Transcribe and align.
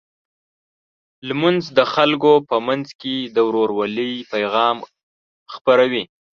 لمونځ 1.27 1.63
د 1.77 1.79
خلکو 1.93 2.33
په 2.49 2.57
منځ 2.67 2.87
کې 3.01 3.15
د 3.35 3.37
ورورولۍ 3.47 4.13
پیغام 4.31 4.77
خپروي. 5.53 6.03